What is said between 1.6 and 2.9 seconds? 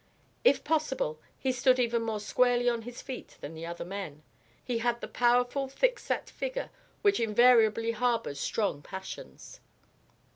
even more squarely on